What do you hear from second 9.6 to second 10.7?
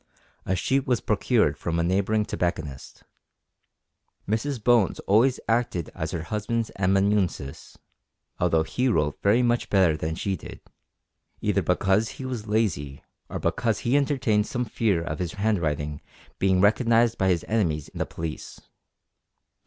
better than she did),